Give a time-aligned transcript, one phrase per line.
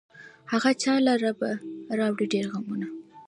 [0.51, 1.49] هغه چا لره به
[1.99, 2.87] راوړي ډېر غمونه